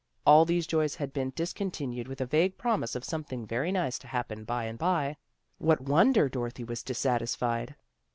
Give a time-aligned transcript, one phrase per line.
[0.25, 3.99] All these joys had been discon tinued with a vague promise of something very nice
[3.99, 5.15] to happen by and by.
[5.59, 7.75] What wonder Dorothy was dissatisfied?